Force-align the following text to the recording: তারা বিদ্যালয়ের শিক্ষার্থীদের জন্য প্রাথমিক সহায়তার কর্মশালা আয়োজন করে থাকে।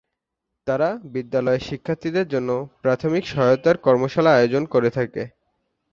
তারা 0.67 0.89
বিদ্যালয়ের 1.13 1.65
শিক্ষার্থীদের 1.69 2.27
জন্য 2.27 2.49
প্রাথমিক 2.81 3.23
সহায়তার 3.25 3.75
কর্মশালা 3.77 4.31
আয়োজন 4.33 4.63
করে 4.65 4.89
থাকে। 4.89 5.23